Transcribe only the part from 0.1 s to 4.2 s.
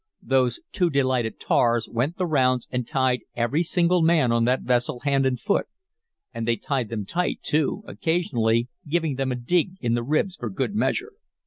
Those two delighted tars went the rounds and tied every single